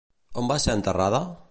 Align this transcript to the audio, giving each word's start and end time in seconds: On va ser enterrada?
On 0.43 0.49
va 0.53 0.57
ser 0.63 0.77
enterrada? 0.79 1.25